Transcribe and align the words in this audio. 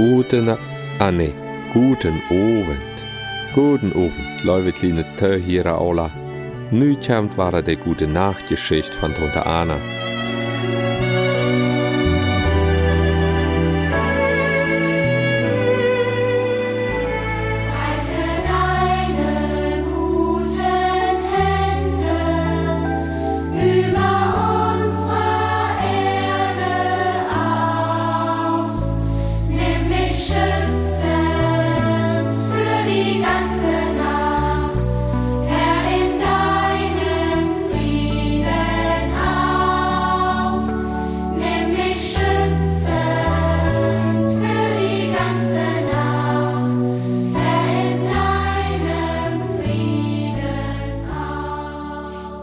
Guten, 0.00 0.56
ah 0.98 1.10
nee, 1.12 1.34
guten 1.74 2.22
Abend. 2.30 2.80
Guten 3.54 3.92
Abend, 3.92 4.44
liebe 4.44 4.72
kleine 4.72 5.04
Töhira 5.16 5.76
alle. 5.76 6.10
Nu 6.70 6.96
kommt 7.06 7.36
war 7.36 7.60
die 7.60 7.76
gute 7.76 8.06
Nachtgeschichte 8.06 8.94
von 8.94 9.14
Tante 9.14 9.44
Anna. 9.44 9.76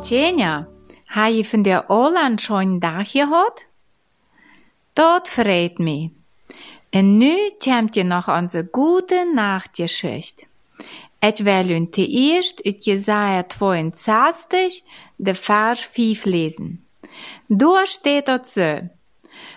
Tjenja, 0.07 0.67
ha 1.05 1.27
je 1.27 1.43
von 1.43 1.63
der 1.63 1.89
Oland 1.89 2.41
schon 2.41 2.79
Dach 2.79 3.11
gehad? 3.11 3.65
Dort 4.93 5.27
verrät 5.27 5.79
mi. 5.79 6.11
En 6.89 7.17
nu 7.17 7.35
komt 7.59 7.95
je 7.95 8.03
nog 8.03 8.27
onze 8.27 8.67
gute 8.71 9.31
Nachtgeschichte. 9.33 10.45
Et 11.19 11.39
will 11.43 11.67
hun 11.67 11.87
zuerst 11.91 12.63
uit 12.63 12.85
Jesaja 12.85 13.43
62, 13.43 14.81
de 15.15 15.35
Vers 15.35 15.81
5 15.81 16.25
lesen. 16.25 16.85
Da 17.47 17.85
steht 17.85 18.27
dort 18.27 18.47
so. 18.47 18.89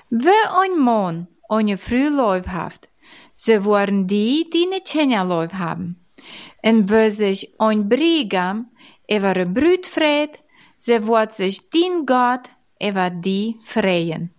Wie 0.09 0.47
ein 0.62 0.78
Mann 0.78 1.27
ohne 1.48 1.78
früh 1.78 2.09
Läuf 2.09 2.47
haft, 2.47 2.89
so 3.34 3.65
waren 3.65 4.06
die, 4.06 4.51
die 4.53 4.67
nicht 4.67 4.87
Tjenja 4.87 5.48
haben. 5.53 5.97
En 6.61 6.89
wo 6.89 7.11
sich 7.11 7.48
ein 7.59 7.89
Brigam 7.89 8.67
Brut 9.19 9.86
freut, 9.86 10.39
so 10.78 11.06
wird 11.06 11.34
sich 11.34 11.69
din 11.70 12.06
Gott 12.06 12.50
über 12.80 13.11
die 13.11 13.58
freien. 13.64 14.30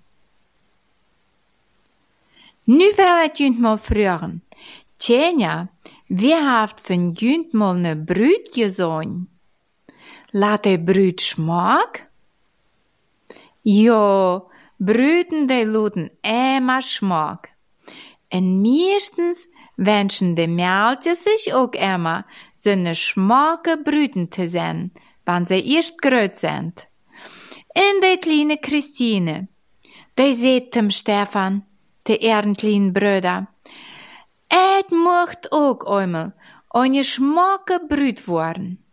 Nu 2.65 2.85
will 2.85 3.25
ich 3.25 3.39
junt 3.39 3.59
mal 3.59 3.77
fragen. 3.77 4.41
Tjenja, 4.97 5.67
wie 6.07 6.35
haft 6.35 6.79
von 6.79 7.13
junt 7.15 7.53
mal 7.53 7.75
ne 7.75 7.95
Brut 7.95 8.53
gesehen? 8.53 9.27
Laat 10.31 10.65
de 10.65 10.77
Brut 10.77 11.21
schmack? 11.21 12.07
Jo, 13.63 14.49
Brüten 14.77 15.47
de 15.47 15.63
luten 15.65 16.09
immer 16.21 16.81
schmack. 16.81 17.49
En 18.29 18.61
meestens 18.61 19.47
wünschen 19.85 20.35
de 20.35 20.47
Mädchen 20.47 21.15
sich 21.15 21.53
auch 21.53 21.73
immer 21.73 22.25
so 22.55 22.75
ne 22.75 22.93
schmacke 22.95 23.77
Brüten 23.77 24.31
zu 24.31 24.47
sein, 24.47 24.91
wann 25.25 25.45
sie 25.45 25.75
erst 25.75 26.01
gröt 26.01 26.37
sind. 26.37 26.87
En 27.73 28.01
de 28.01 28.17
kleine 28.17 28.57
Christine, 28.57 29.47
de 30.17 30.33
seht 30.33 30.75
dem 30.75 30.89
Stefan, 30.89 31.63
de 32.07 32.17
ehren 32.17 32.55
kleinen 32.55 32.93
Brüder, 32.93 33.47
et 34.49 34.91
mocht 34.91 35.51
auch 35.51 35.85
einmal 35.85 36.33
eine 36.69 37.03
schmacke 37.03 37.79
Brüt 37.89 38.27
worden. 38.27 38.83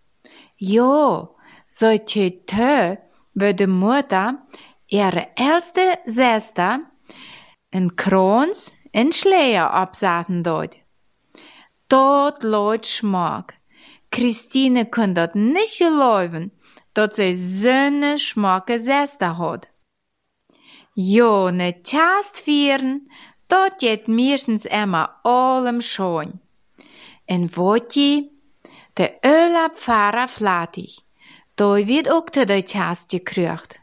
Jo, 0.57 1.37
so 1.69 1.99
tö, 1.99 2.97
wo 3.35 3.53
de 3.53 3.67
Mutter 3.67 4.39
ihre 4.87 5.29
älste 5.37 5.99
Schwester 6.07 6.81
en 7.71 7.97
Krons 7.97 8.71
en 8.93 9.13
Schleier 9.13 9.71
absaten 9.71 10.43
dort. 10.43 10.77
Leut 11.91 12.87
Schmack. 12.87 13.55
Christine 14.11 14.87
kann 14.87 15.15
dort 15.15 15.35
nicht 15.35 15.81
laufen, 15.81 16.51
dort 16.95 17.15
sie 17.15 17.35
so 17.35 17.91
ne 17.91 18.19
schmacke 18.19 18.79
Schwester 18.79 19.39
hat. 19.39 19.69
Jo, 20.95 21.51
ne 21.51 21.75
Chast 21.83 22.41
vieren, 22.41 23.11
dort 23.49 23.79
geht 23.79 24.09
meistens 24.09 24.65
immer 24.67 25.17
allem 25.25 25.81
schon. 25.81 26.41
En 27.27 27.51
je, 27.91 28.31
de 28.95 29.11
Öla 29.23 29.71
Pfarrer 29.75 30.29
flatig, 30.29 31.05
da 31.57 31.77
wird 31.77 32.11
auch 32.11 32.31
de 32.31 32.63
Chast 32.63 33.09
gekriegt. 33.09 33.81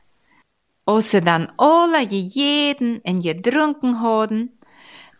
Sie 0.99 1.21
dann 1.21 1.51
alle 1.57 2.01
jeden 2.01 3.03
en 3.03 3.21
gedrunken 3.21 4.01
hadden, 4.01 4.59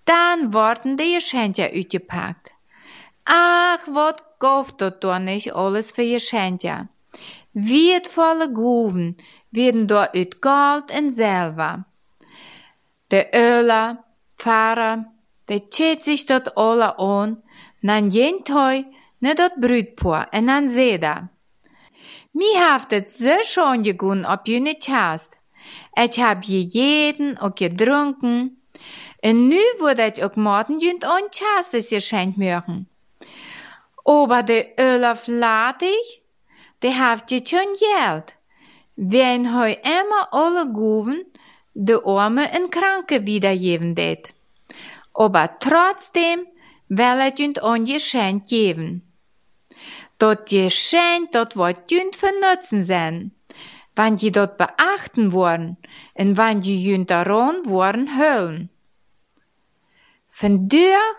dann 0.06 0.53
worden 0.53 0.97
die 0.97 1.16
Geschenke 1.16 1.72
uitgepakt. 1.72 2.45
Ach, 3.25 3.80
wat 3.88 4.24
kauft 4.40 4.81
dort 4.81 5.03
nicht 5.22 5.53
alles 5.56 5.91
für 5.91 6.06
Geschenke? 6.06 6.88
Wertvolle 7.53 8.53
Gruven 8.53 9.18
werden 9.52 9.88
dort 9.88 10.16
uit 10.16 10.41
Gold 10.41 10.91
en 10.91 11.13
Silber. 11.13 11.85
De 13.08 13.28
Öler, 13.34 14.03
Pfarrer, 14.38 15.06
de 15.46 15.62
zet 15.69 16.03
sich 16.03 16.25
dort 16.25 16.56
alle 16.58 16.97
an, 16.97 17.41
nan 17.80 18.09
jeden 18.09 18.44
Tag 18.44 18.85
ne 19.19 19.34
dort 19.35 19.56
Brüdpaar 19.59 20.28
en 20.31 20.46
nan 20.46 20.69
Seda. 20.69 21.30
Mi 22.31 22.56
haft 22.58 22.91
het 22.91 23.09
so 23.09 23.44
schon 23.44 23.84
gegun 23.84 24.25
ob 24.25 24.46
je 24.47 24.59
nicht 24.59 24.88
hast. 24.88 25.30
Ich 25.94 26.19
hab 26.19 26.44
je 26.44 26.62
jeden 26.62 27.38
auch 27.38 27.56
gedrunken. 27.56 28.62
En 29.22 29.47
nu 29.47 29.62
wurde 29.80 30.12
ich 30.14 30.24
auch 30.24 30.35
morgen 30.35 30.80
jünd 30.80 31.03
und 31.06 31.31
chastes 31.31 31.90
geschenkt 31.90 32.38
mögen. 32.38 32.88
Aber 34.06 34.44
de 34.44 34.74
Öler 34.78 35.16
flatig, 35.16 36.22
de 36.80 36.94
haft 36.94 37.32
je 37.32 37.42
schon 37.44 37.76
Geld. 37.80 38.34
Wen 38.96 39.54
heu 39.54 39.76
immer 39.84 40.28
alle 40.32 40.72
Guven, 40.72 41.26
de 41.74 42.02
Arme 42.04 42.50
en 42.52 42.70
Kranke 42.70 43.26
wiedergeben 43.26 43.96
det. 43.96 44.34
Aber 45.14 45.60
trotzdem 45.60 46.48
will 46.88 47.20
ich 47.28 47.40
jünd 47.40 47.64
ein 47.64 47.86
Geschenk 47.86 48.48
geben. 48.48 49.02
Dort 50.20 50.50
Geschenk, 50.50 51.32
dort 51.32 51.58
wird 51.58 51.92
jünd 51.92 52.16
für 52.16 52.32
Nutzen 52.40 52.86
sein. 52.86 53.32
Wann 53.96 54.18
die 54.18 54.32
dort 54.32 54.58
beachten 54.58 55.32
worden, 55.32 55.78
en 56.14 56.38
wann 56.38 56.62
die 56.62 56.84
jünd 56.84 57.10
daran 57.10 57.66
worden 57.66 58.18
höllen. 58.18 58.70
Vandaag 60.32 61.16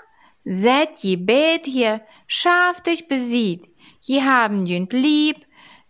seid 0.48 1.02
je 1.02 1.18
beet 1.18 1.64
hier 1.66 2.02
schaftig 2.26 3.06
besieht, 3.06 3.66
je 4.00 4.22
haben 4.22 4.66
jünd 4.66 4.92
lieb, 4.92 5.44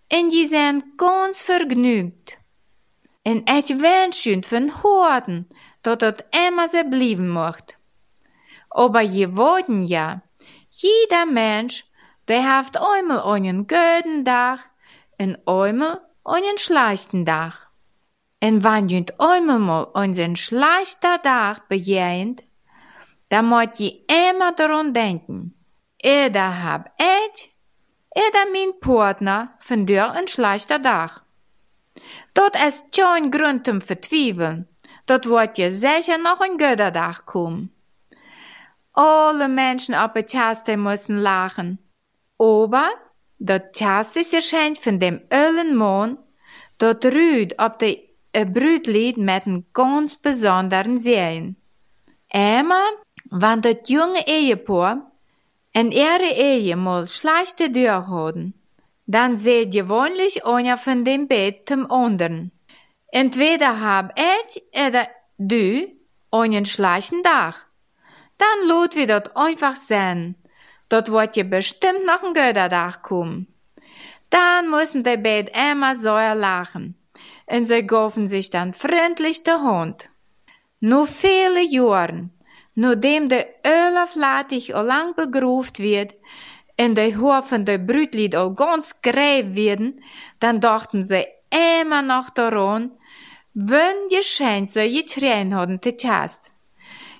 en 0.08 0.30
je 0.30 0.46
zijn 0.46 0.92
ganz 0.96 1.42
vergnügt. 1.42 2.38
En 3.22 3.42
ich 3.44 3.68
wünsch 3.68 4.24
jünd 4.24 4.46
von 4.46 4.70
Horden, 4.82 5.48
dat 5.82 6.00
dat 6.00 6.24
immer 6.30 6.68
so 6.68 6.82
blieben 6.84 7.28
mocht. 7.28 7.76
Aber 8.68 9.02
je 9.02 9.36
wollten 9.36 9.82
ja, 9.82 10.22
jeder 10.70 11.26
Mensch, 11.26 11.84
der 12.28 12.42
haft 12.42 12.76
einmal 12.76 13.34
einen 13.34 13.66
guten 13.66 14.24
Tag, 14.24 14.70
en 15.18 15.36
einmal 15.46 16.00
einen 16.24 16.58
schlechten 16.58 17.26
Tag. 17.26 17.68
En 18.40 18.62
wann 18.62 18.88
jünd 18.88 19.20
einmal 19.20 19.58
mal 19.58 19.88
einen 19.94 20.36
schlechter 20.36 21.20
Tag 21.22 21.68
bejähnt, 21.68 22.42
da 23.28 23.42
moet 23.42 23.78
je 23.78 24.04
immer 24.06 24.54
daran 24.54 24.92
denken. 24.92 25.54
Eder 25.96 26.62
hab 26.62 26.90
ich, 26.96 27.54
eder 28.08 28.50
mein 28.52 28.78
Partner 28.78 29.54
vandaag 29.58 30.20
een 30.20 30.28
schlechter 30.28 30.82
Tag. 30.82 31.24
Dat 32.32 32.54
is 32.54 32.82
schon 32.90 33.30
Grund 33.30 33.64
zum 33.64 33.80
Vertwiefeln. 33.80 34.68
Dat 35.04 35.24
wordt 35.24 35.56
je 35.56 35.72
sicher 35.72 36.18
noch 36.18 36.40
ein 36.40 36.58
guter 36.58 36.92
Tag 36.92 37.24
kommen. 37.24 37.70
Alle 38.92 39.48
Menschen 39.48 39.94
auf 39.94 40.12
der 40.12 40.24
Chaste 40.24 40.76
müssen 40.76 41.18
lachen. 41.18 41.78
Aber 42.38 42.90
Chaste 43.72 44.24
Geschenk 44.24 44.78
von 44.78 44.98
dem 44.98 45.20
ölen 45.30 45.76
Mann, 45.76 46.18
dat 46.78 47.04
rüht 47.04 47.58
ob 47.58 47.78
de 47.78 48.02
Brütlied 48.32 49.16
mit 49.16 49.46
einem 49.46 49.64
ganz 49.72 50.16
besonderen 50.16 50.98
Sehen. 50.98 51.56
Immer, 52.28 52.84
wann 53.30 53.60
dat 53.60 53.88
junge 53.88 54.26
Ehepaar 54.26 54.98
en 55.72 55.92
ihre 55.92 56.32
Ehe 56.34 56.76
mal 56.76 57.06
schlechte 57.08 57.70
Dür 57.70 58.08
hadden, 58.08 58.54
dann 59.06 59.36
seht 59.36 59.72
gewöhnlich 59.72 60.44
einer 60.44 60.78
von 60.78 61.04
dem 61.04 61.28
Bett 61.28 61.68
zum 61.68 61.90
anderen. 61.90 62.50
Entweder 63.08 63.80
hab 63.80 64.18
ich 64.18 64.62
oder 64.72 65.08
du 65.38 65.88
einen 66.30 66.64
schlechten 66.64 67.22
Tag. 67.22 67.66
dann 68.38 68.68
lot 68.68 68.94
wir 68.94 69.06
dort 69.06 69.36
einfach 69.36 69.76
sein. 69.76 70.34
Dort 70.88 71.10
wird 71.10 71.36
je 71.36 71.42
bestimmt 71.42 72.04
noch 72.06 72.22
ein 72.22 72.34
Götterdach 72.34 73.02
kommen. 73.02 73.46
Dann 74.30 74.70
müssen 74.70 75.04
die 75.04 75.16
beiden 75.16 75.48
immer 75.48 75.96
so 75.96 76.10
lachen. 76.10 76.94
Und 77.46 77.64
sie 77.64 77.86
gaven 77.86 78.28
sich 78.28 78.50
dann 78.50 78.74
freundlich 78.74 79.42
der 79.44 79.62
Hund. 79.62 80.08
Nur 80.80 81.06
viele 81.06 81.62
Jahren, 81.62 82.30
nachdem 82.76 83.28
der 83.28 83.46
Olaf 83.64 84.14
Latig 84.14 84.74
al 84.74 84.86
lang 84.86 85.14
begroeft 85.16 85.78
wird, 85.78 86.14
en 86.76 86.94
de 86.94 87.16
Hofen 87.16 87.64
der 87.64 87.78
Brütlied 87.78 88.34
al 88.34 88.54
ganz 88.54 89.00
gräb 89.02 89.56
werden, 89.56 90.02
dann 90.40 90.60
dachten 90.60 91.02
sie 91.02 91.26
immer 91.50 92.02
noch 92.02 92.30
daran, 92.30 92.92
wenn 93.54 94.08
geschenkt 94.10 94.72
so 94.74 94.80
getrien 94.80 95.54
haben 95.54 95.80
te 95.80 95.96
Chast. 95.96 96.42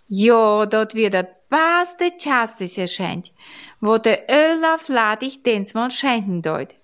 Ja, 0.09 0.67
dort 0.67 0.95
wird 0.95 1.15
das 1.15 1.27
beste 1.49 2.17
Chastische 2.19 2.87
schenkt, 2.87 3.33
wo 3.81 3.97
der 3.97 4.25
Olaf 4.29 4.89
Latig 4.89 5.43
dens 5.43 5.73
mal 5.73 5.91
schenken 5.91 6.43
deut. 6.43 6.75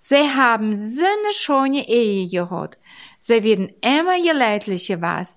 Sie 0.00 0.30
haben 0.30 0.76
so 0.76 1.02
eine 1.02 1.32
schöne 1.32 1.88
Ehe 1.88 2.28
gehabt. 2.28 2.78
Sie 3.20 3.42
werden 3.42 3.72
immer 3.80 4.22
geleidlich 4.22 4.88
was. 5.00 5.36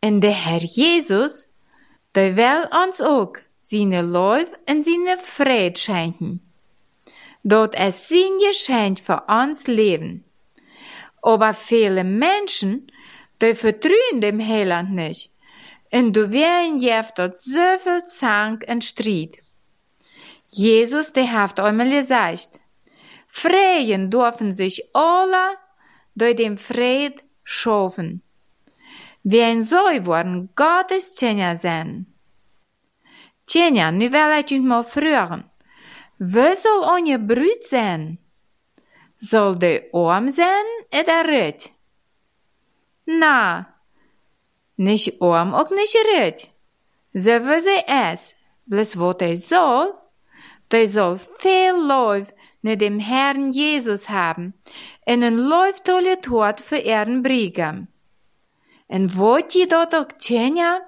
Und 0.00 0.20
der 0.20 0.30
Herr 0.30 0.62
Jesus, 0.62 1.48
der 2.14 2.36
will 2.36 2.68
uns 2.84 3.00
auch 3.00 3.34
seine 3.60 4.02
Liebe 4.02 4.50
und 4.68 4.84
seine 4.84 5.18
Friede 5.18 5.78
schenken. 5.78 6.40
Dort 7.42 7.74
es 7.74 8.08
sein 8.08 8.38
Geschenk 8.46 9.00
für 9.00 9.22
uns 9.28 9.66
Leben. 9.66 10.24
Aber 11.22 11.54
viele 11.54 12.04
Menschen, 12.04 12.90
die 13.40 13.54
vertrauen 13.54 14.20
dem 14.20 14.40
Heiland 14.46 14.92
nicht. 14.92 15.30
Und 15.92 16.12
du 16.14 16.30
werden 16.30 16.76
jeft 16.78 17.18
dort 17.18 17.40
so 17.40 17.78
viel 17.82 18.04
Zank 18.04 18.64
und 18.68 18.84
Streit. 18.84 19.38
Jesus, 20.48 21.12
der 21.12 21.32
hat 21.32 21.60
einmal 21.60 21.90
gesagt, 21.90 22.60
Freien 23.28 24.10
dürfen 24.10 24.52
sich 24.52 24.84
alle 24.94 25.56
durch 26.14 26.36
den 26.36 26.58
Fried 26.58 27.22
schaffen. 27.44 28.22
Wie 29.22 29.42
ein 29.42 29.64
soll 29.64 30.06
worden 30.06 30.48
Gottes 30.54 31.14
Tjener 31.14 31.56
sein. 31.56 32.06
Tjener, 33.46 33.92
nu 33.92 34.10
wil 34.10 34.38
ik 34.38 34.62
mal 34.62 34.84
fragen. 34.84 35.50
Wie 36.18 36.56
soll 36.56 36.84
euer 36.84 37.18
Brut 37.18 37.64
sein? 37.64 38.18
Soll 39.18 39.58
de 39.58 39.90
arm 39.92 40.30
sein 40.30 40.64
oder 40.92 41.26
rich? 41.26 41.72
Na, 43.04 43.66
nicht 44.76 45.20
arm 45.20 45.54
auch 45.54 45.70
nicht. 45.70 46.50
So 47.12 47.30
wie 47.30 47.60
sie 47.60 47.84
es. 47.86 48.34
Bloß 48.66 48.96
wat 49.00 49.22
er 49.22 49.36
soll, 49.36 49.94
der 50.70 50.86
soll 50.86 51.18
viel 51.38 51.74
Lauf 51.74 52.32
nach 52.62 52.76
dem 52.76 53.00
Herrn 53.00 53.52
Jesus 53.52 54.08
haben 54.08 54.54
en 55.04 55.22
een 55.22 55.38
läuftolle 55.38 56.20
Tod 56.20 56.60
für 56.60 56.78
ihren 56.78 57.22
Brigam. 57.22 57.88
Auch 58.90 60.12
tjenja, 60.18 60.80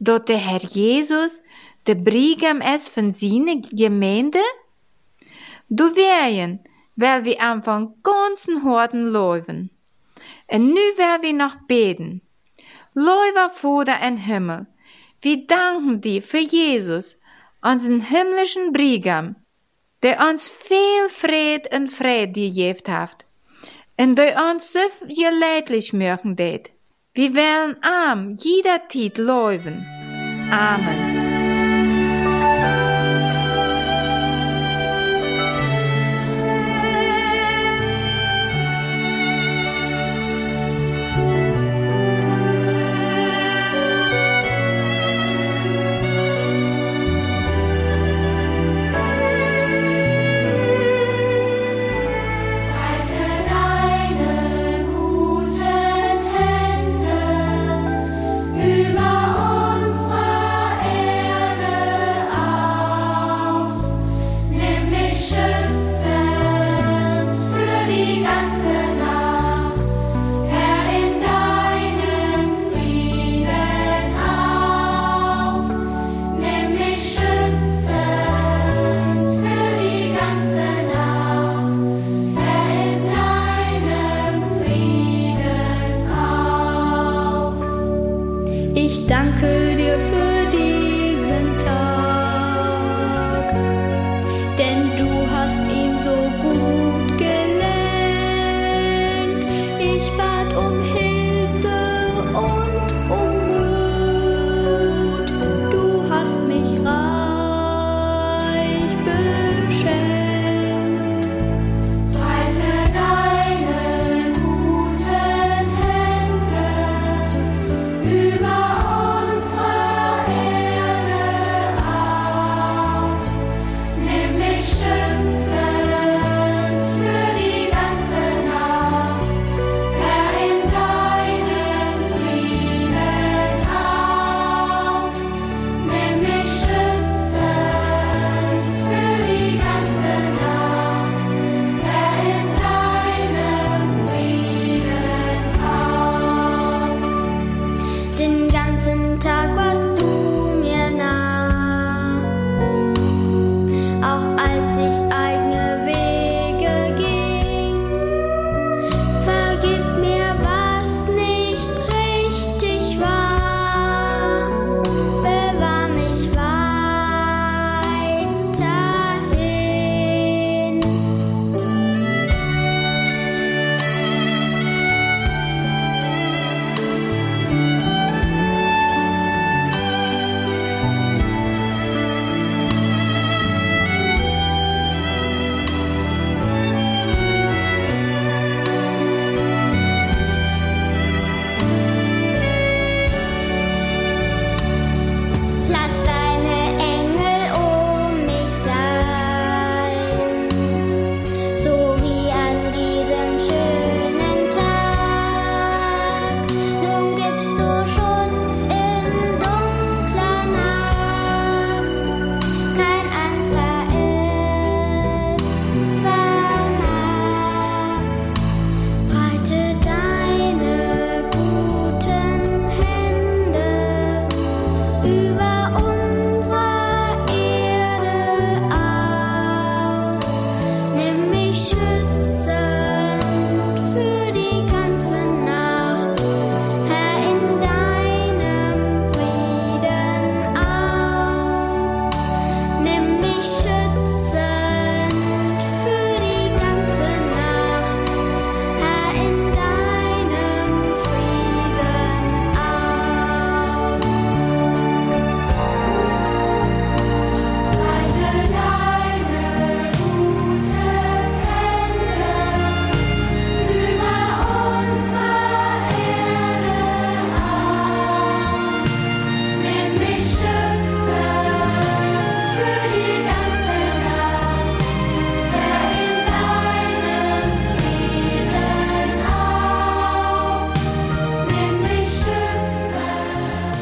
dort 0.00 0.28
der 0.28 0.38
Herr 0.38 0.64
Jesus, 0.64 1.42
der 1.86 1.94
Brigam 1.94 2.60
es 2.60 2.88
von 2.88 3.12
seine 3.12 3.60
Gemeinde? 3.60 4.40
Du 5.68 5.94
werden, 5.94 6.60
weil 6.96 7.24
wir 7.24 7.40
am 7.40 7.62
von 7.62 7.94
ganzen 8.02 8.64
Horden 8.64 9.06
laufen. 9.06 9.70
En 10.46 10.68
nu 10.68 10.80
will 10.96 11.22
wir 11.22 11.32
noch 11.32 11.56
beten. 11.66 12.22
Läufer 12.94 13.50
Vater 13.50 14.00
im 14.06 14.16
Himmel, 14.16 14.66
wir 15.20 15.46
danken 15.46 16.00
dir 16.00 16.22
für 16.22 16.38
Jesus, 16.38 17.16
unseren 17.62 18.00
himmlischen 18.00 18.72
Brigam, 18.72 19.36
der 20.02 20.20
uns 20.28 20.48
viel 20.48 21.08
Fried 21.08 21.74
und 21.74 21.88
Fried 21.88 22.34
gegeben 22.34 22.92
hat, 22.92 23.24
und 23.96 24.16
der 24.16 24.50
uns 24.50 24.72
so 24.72 24.80
geleidlich 25.08 25.92
mögen 25.92 26.36
det. 26.36 26.73
Wir 27.16 27.32
wollen 27.32 27.76
arm 27.80 28.32
jeder 28.32 28.88
Tit 28.88 29.18
laufen. 29.18 29.86
Amen. 30.50 31.13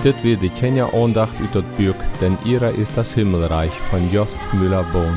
Dit 0.04 0.24
wird 0.24 0.42
die 0.42 0.48
Kenia 0.48 0.86
Andacht 0.92 1.40
ut 1.40 1.54
das 1.54 1.64
Buch, 1.76 1.94
denn 2.20 2.36
ihrer 2.44 2.72
ist 2.72 2.96
das 2.96 3.14
Himmelreich 3.14 3.70
von 3.88 4.12
Jost 4.12 4.40
Müller-Bohn. 4.52 5.16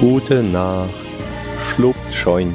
Gute 0.00 0.42
Nacht, 0.42 0.90
schlupt 1.60 2.12
scheun. 2.12 2.52